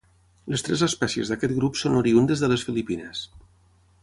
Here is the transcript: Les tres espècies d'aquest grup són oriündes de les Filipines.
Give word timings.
Les 0.53 0.63
tres 0.67 0.83
espècies 0.87 1.31
d'aquest 1.33 1.55
grup 1.59 1.79
són 1.83 2.01
oriündes 2.01 2.45
de 2.45 2.53
les 2.53 2.67
Filipines. 2.71 3.23